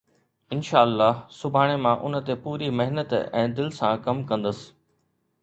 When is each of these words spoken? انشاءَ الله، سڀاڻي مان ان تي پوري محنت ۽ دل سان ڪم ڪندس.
انشاءَ 0.55 0.81
الله، 0.85 1.19
سڀاڻي 1.41 1.75
مان 1.83 2.01
ان 2.07 2.17
تي 2.31 2.37
پوري 2.47 2.71
محنت 2.81 3.15
۽ 3.43 3.45
دل 3.61 3.71
سان 3.83 4.03
ڪم 4.09 4.27
ڪندس. 4.35 4.65